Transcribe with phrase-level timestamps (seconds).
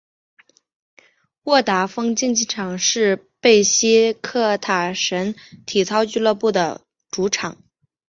[1.43, 5.35] 沃达丰竞技场是贝西克塔什
[5.67, 6.81] 体操俱乐部的
[7.11, 7.59] 主场。